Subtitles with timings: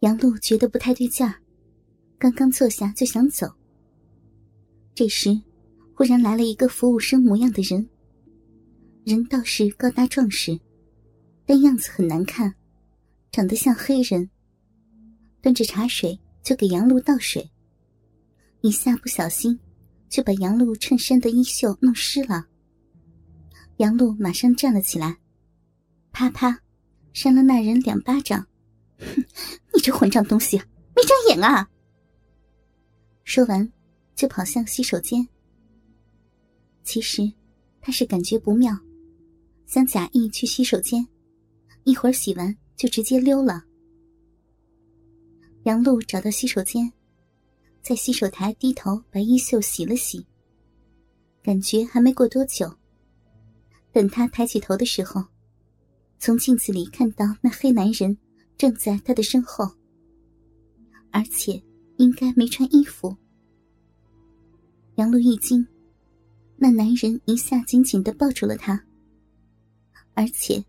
[0.00, 1.34] 杨璐觉得不太对劲儿，
[2.18, 3.52] 刚刚坐下就想走。
[4.94, 5.40] 这时，
[5.92, 7.88] 忽然来了一个服务生模样的人，
[9.04, 10.56] 人倒是高大壮实，
[11.44, 12.54] 但样子很难看，
[13.32, 14.30] 长得像黑人。
[15.40, 17.50] 端着茶水就给杨璐倒水，
[18.60, 19.58] 一下不小心
[20.08, 22.46] 就把杨璐衬衫的衣袖弄湿了。
[23.78, 25.18] 杨璐马上站了起来，
[26.12, 26.60] 啪啪
[27.12, 28.46] 扇了那人两巴掌。
[28.98, 29.24] 哼，
[29.74, 30.56] 你这混账东西，
[30.94, 31.68] 没长眼啊！
[33.24, 33.72] 说完，
[34.14, 35.26] 就跑向洗手间。
[36.82, 37.32] 其实，
[37.80, 38.76] 他是感觉不妙，
[39.66, 41.06] 想假意去洗手间，
[41.84, 43.64] 一会儿洗完就直接溜了。
[45.64, 46.90] 杨璐找到洗手间，
[47.82, 50.26] 在洗手台低头把衣袖洗了洗。
[51.42, 52.74] 感觉还没过多久，
[53.92, 55.24] 等他抬起头的时候，
[56.18, 58.16] 从镜子里看到那黑男人。
[58.58, 59.64] 正在他的身后，
[61.12, 61.62] 而且
[61.96, 63.16] 应该没穿衣服。
[64.96, 65.64] 杨璐一惊，
[66.56, 68.84] 那男人一下紧紧的抱住了她，
[70.14, 70.62] 而且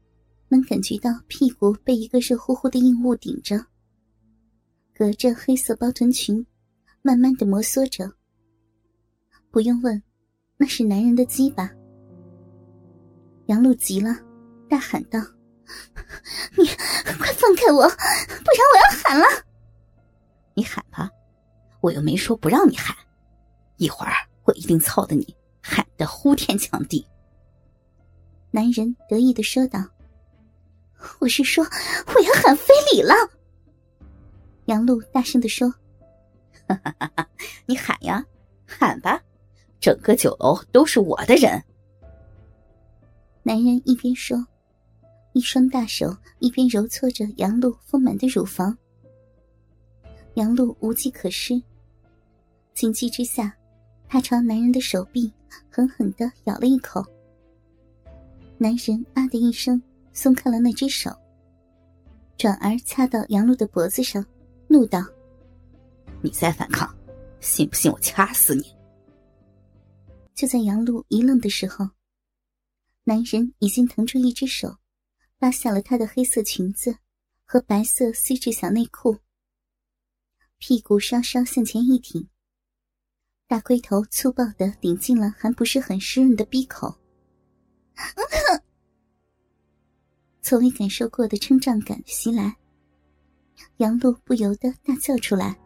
[0.48, 3.66] 能感觉到屁股被一个热乎乎的硬物顶着，
[4.94, 6.46] 隔着黑色包臀裙，
[7.02, 8.14] 慢慢的摩挲着。
[9.50, 10.00] 不用问，
[10.58, 11.72] 那是男人的鸡巴。
[13.48, 14.16] 杨璐急了，
[14.70, 15.20] 大喊道。
[16.58, 16.66] 你
[17.18, 19.26] 快放开我，不然我要喊了！
[20.54, 21.10] 你喊吧，
[21.82, 22.96] 我又没说不让你喊。
[23.78, 27.06] 一会儿我一定操的你喊得呼天抢地。
[28.52, 29.80] 男人得意的说道
[31.20, 33.14] ：“我是说我要喊非礼了。”
[34.66, 35.70] 杨璐大声的说
[36.68, 37.28] ：“哈哈哈哈
[37.66, 38.26] 你喊呀，
[38.68, 39.22] 喊吧，
[39.80, 41.64] 整个酒楼都是我的人。”
[43.44, 44.46] 男人一边说。
[45.34, 48.76] 一双大手一边揉搓着杨露丰满的乳房，
[50.34, 51.62] 杨露无计可施。
[52.74, 53.56] 情急之下，
[54.08, 55.32] 她朝男人的手臂
[55.70, 57.06] 狠狠的咬了一口。
[58.58, 59.82] 男人啊的一声，
[60.14, 61.12] 松开了那只手，
[62.38, 64.26] 转而掐到杨露的脖子上，
[64.68, 65.06] 怒道
[66.22, 66.94] ：“你再反抗，
[67.40, 68.64] 信不信我掐死你？”
[70.34, 71.88] 就在杨露一愣的时候，
[73.04, 74.76] 男人已经腾出一只手。
[75.40, 76.98] 拉下了她的黑色裙子
[77.46, 79.18] 和白色丝质小内裤，
[80.58, 82.28] 屁股稍稍向前一挺，
[83.48, 86.94] 大龟头粗暴的顶进了还不是很湿润的鼻口，
[90.44, 92.58] 从未感受过的撑胀感袭来，
[93.78, 95.58] 杨璐不由得大叫出来：“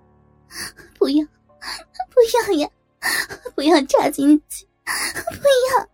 [0.97, 2.69] 不要，不要呀，
[3.55, 5.90] 不要插进去，不要！”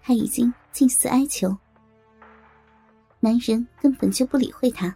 [0.00, 1.54] 他已经近似哀求。
[3.20, 4.94] 男人根本就不理会她，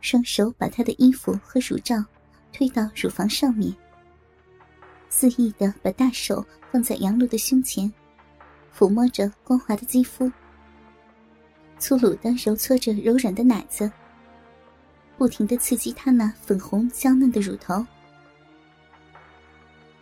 [0.00, 2.04] 双手把她的衣服和乳罩
[2.52, 3.74] 推到乳房上面，
[5.08, 7.90] 肆意的把大手放在杨璐的胸前，
[8.76, 10.30] 抚摸着光滑的肌肤，
[11.78, 13.90] 粗鲁的揉搓着柔软的奶子，
[15.16, 17.84] 不停的刺激她那粉红娇嫩的乳头。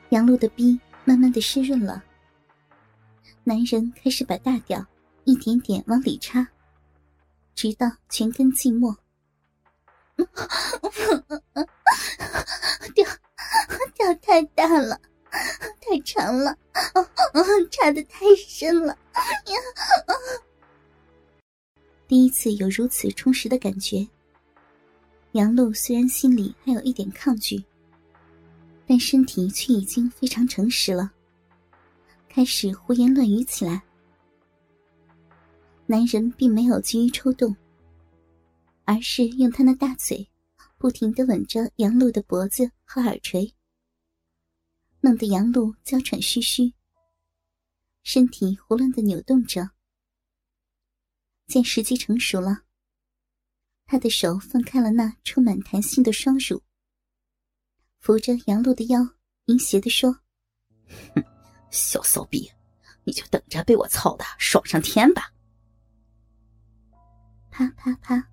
[0.08, 2.02] 杨璐的逼慢慢的湿润了，
[3.44, 4.84] 男人开始把大屌
[5.24, 6.44] 一点点往里插。
[7.54, 8.96] 直到全根寂寞，
[12.94, 13.06] 掉
[13.94, 15.00] 掉太大了，
[15.80, 16.56] 太长了，
[17.70, 19.54] 插的太深了呀！
[22.08, 24.06] 第一次有如此充实的感觉，
[25.32, 27.62] 杨璐虽然心里还有一点抗拒，
[28.86, 31.10] 但身体却已经非常诚实了，
[32.28, 33.82] 开始胡言乱语起来。
[35.92, 37.54] 男人并没有急于抽动，
[38.84, 40.26] 而是用他那大嘴
[40.78, 43.52] 不停的吻着杨露的脖子和耳垂，
[45.02, 46.72] 弄得杨露娇喘吁吁，
[48.04, 49.68] 身体胡乱的扭动着。
[51.46, 52.62] 见时机成熟了，
[53.84, 56.62] 他的手放开了那充满弹性的双乳，
[57.98, 58.98] 扶着杨露的腰，
[59.44, 60.10] 淫邪的说
[61.14, 61.22] ：“哼，
[61.70, 62.50] 小骚逼，
[63.04, 65.30] 你就等着被我操的爽上天吧！”
[67.52, 68.26] 啪啪啪！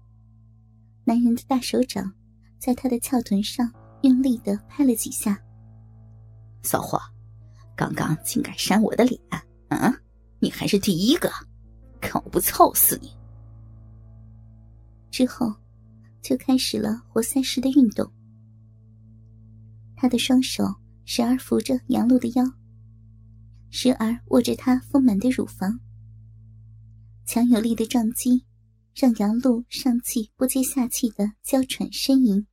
[1.03, 2.09] 男人的大手掌
[2.57, 3.69] 在他的翘臀上
[4.01, 5.37] 用力的拍了几下。
[6.63, 6.97] 骚货，
[7.75, 9.19] 刚刚竟敢扇我的脸！
[9.67, 9.93] 嗯，
[10.39, 11.29] 你还是第一个，
[11.99, 13.11] 看我不操死你！
[15.11, 15.53] 之后，
[16.21, 18.09] 就开始了活塞式的运动。
[19.97, 20.63] 他的双手
[21.03, 22.45] 时而扶着杨璐的腰，
[23.69, 25.77] 时而握着她丰满的乳房，
[27.25, 28.45] 强有力的撞击。
[28.93, 32.47] 让杨露上气不接下气的娇喘呻吟。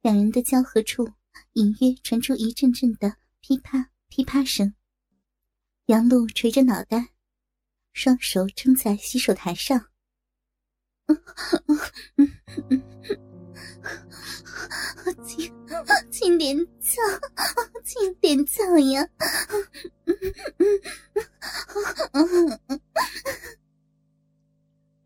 [0.00, 1.12] 两人的交合处，
[1.54, 4.74] 隐约传出一阵阵的噼啪噼啪声。
[5.86, 7.12] 杨露垂着脑袋，
[7.92, 9.88] 双手撑在洗手台上。
[15.26, 15.52] 轻
[16.10, 17.02] 轻点造，
[17.84, 19.08] 轻点造呀！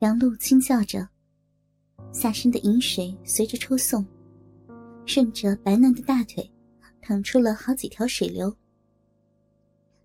[0.03, 1.09] 杨露轻叫着，
[2.13, 4.05] 下身的饮水随着抽送。
[5.07, 6.51] 顺着白嫩的大腿，
[7.01, 8.53] 淌出了好几条水流。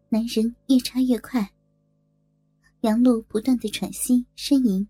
[0.10, 1.52] 男人越插越快，
[2.82, 4.88] 杨露不断的喘息呻吟，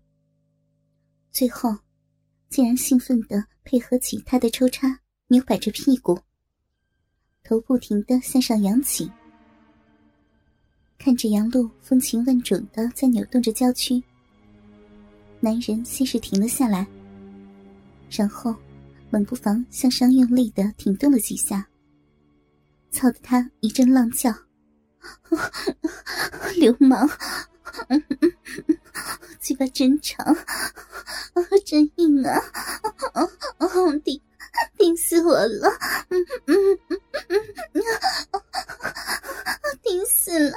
[1.30, 1.74] 最后
[2.50, 6.20] 竟然兴奋的配合起他的抽插，扭摆着屁股，
[7.42, 9.10] 头不停的向上扬起。
[10.98, 14.02] 看着杨露风情万种的在扭动着娇躯，
[15.40, 16.86] 男人先是停了下来，
[18.10, 18.54] 然后。
[19.10, 21.66] 冷不防向上用力的挺动了几下，
[22.90, 24.30] 操得他一阵浪叫
[26.60, 27.08] ：“流氓，
[29.40, 30.36] 嘴巴真长，
[31.64, 32.38] 真硬啊！
[34.04, 34.20] 顶
[34.76, 35.72] 顶死我了！
[39.82, 40.54] 顶死了！”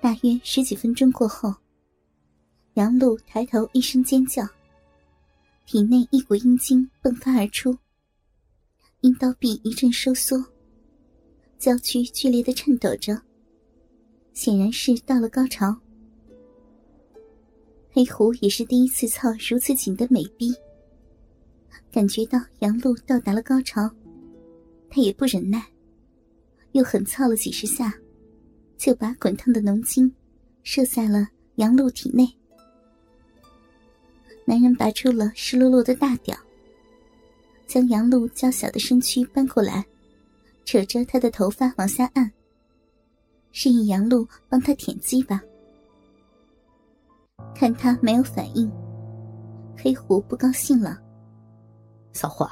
[0.00, 1.54] 大约十几分钟过后，
[2.74, 4.42] 杨露抬头一声尖叫。
[5.66, 7.76] 体内一股阴茎迸发而出，
[9.02, 10.42] 阴道壁一阵收缩，
[11.58, 13.20] 娇躯剧烈的颤抖着，
[14.32, 15.76] 显然是到了高潮。
[17.92, 20.52] 黑狐也是第一次操如此紧的美逼，
[21.92, 23.88] 感觉到杨露到达了高潮，
[24.88, 25.64] 他也不忍耐，
[26.72, 27.94] 又狠操了几十下，
[28.80, 30.10] 就把滚烫的浓精
[30.62, 32.26] 射在了杨露体内。
[34.46, 36.34] 男人拔出了湿漉漉的大屌，
[37.66, 39.84] 将杨露娇小的身躯搬过来，
[40.64, 42.32] 扯着她的头发往下按，
[43.52, 45.38] 示意杨露帮他舔鸡巴。
[47.54, 48.72] 看他没有反应，
[49.76, 50.98] 黑狐不高兴了
[52.14, 52.50] ：“骚货，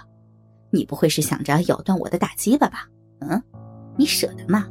[0.69, 2.87] 你不会是想着咬断我的大鸡巴吧？
[3.21, 3.43] 嗯，
[3.97, 4.69] 你舍得吗？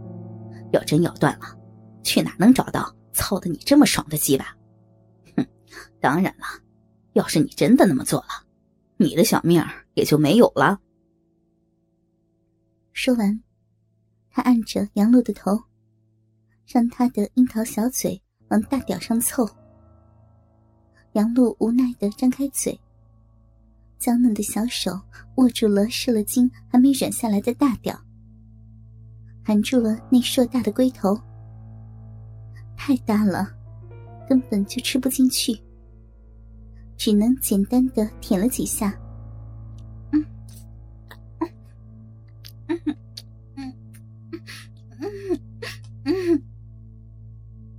[0.71, 1.57] 要真咬断了，
[2.03, 4.55] 去哪能找到操的你这么爽的鸡巴？
[5.35, 5.45] 哼，
[5.99, 6.45] 当然了。”
[7.13, 8.45] 要是你真的那么做了，
[8.97, 9.59] 你的小命
[9.95, 10.79] 也就没有了。
[12.93, 13.41] 说完，
[14.29, 15.59] 他按着杨露的头，
[16.67, 19.49] 让他的樱桃小嘴往大屌上凑。
[21.13, 22.79] 杨露无奈的张开嘴，
[23.97, 24.91] 娇嫩的小手
[25.37, 27.99] 握住了射了精还没软下来的大屌，
[29.47, 31.17] 含住了那硕大的龟头。
[32.75, 33.47] 太大了，
[34.27, 35.57] 根本就吃不进去。
[36.97, 38.93] 只能简单的舔了几下，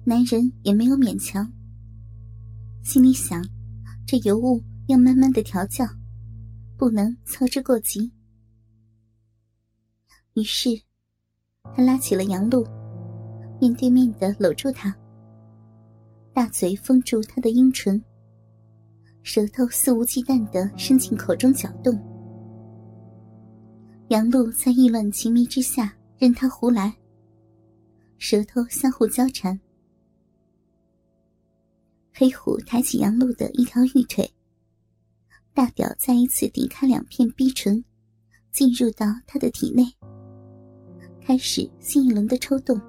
[0.04, 1.52] 男人也没有勉强，
[2.82, 3.44] 心里想，
[4.06, 5.84] 这尤物要慢慢的调教，
[6.78, 8.10] 不能操之过急。
[10.32, 10.70] 于是，
[11.78, 12.66] 他拉起了杨露，
[13.60, 14.92] 面对面的搂住她，
[16.32, 18.02] 大嘴封住她的阴唇。
[19.22, 21.96] 舌头肆无忌惮的伸进口中搅动，
[24.08, 26.92] 杨露在意乱情迷之下任他胡来，
[28.16, 29.56] 舌头相互交缠。
[32.12, 34.28] 黑虎抬起杨露的一条玉腿，
[35.54, 37.84] 大屌再一次顶开两片逼唇，
[38.50, 39.84] 进入到他的体内，
[41.28, 42.80] 开始新一轮的抽动。